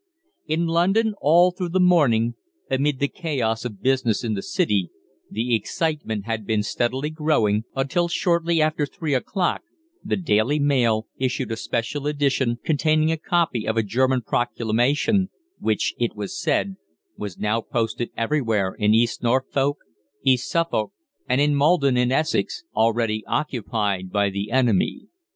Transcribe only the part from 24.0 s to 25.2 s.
by the enemy.